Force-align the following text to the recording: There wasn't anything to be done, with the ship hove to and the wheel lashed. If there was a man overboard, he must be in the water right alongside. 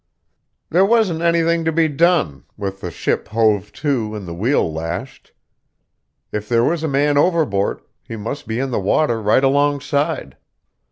There 0.71 0.83
wasn't 0.83 1.21
anything 1.21 1.63
to 1.63 1.71
be 1.71 1.87
done, 1.87 2.45
with 2.57 2.81
the 2.81 2.89
ship 2.89 3.27
hove 3.27 3.71
to 3.73 4.15
and 4.15 4.27
the 4.27 4.33
wheel 4.33 4.73
lashed. 4.73 5.31
If 6.31 6.49
there 6.49 6.63
was 6.63 6.81
a 6.81 6.87
man 6.87 7.19
overboard, 7.19 7.81
he 8.01 8.15
must 8.15 8.47
be 8.47 8.57
in 8.57 8.71
the 8.71 8.79
water 8.79 9.21
right 9.21 9.43
alongside. 9.43 10.37